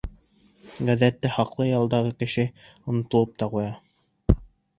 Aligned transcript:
Ғәҙәттә, 0.87 1.29
хаҡлы 1.35 1.67
ялдағы 1.67 2.15
кеше 2.23 2.47
онотолоп 2.95 3.37
та 3.45 3.51
ҡуя. 3.53 3.71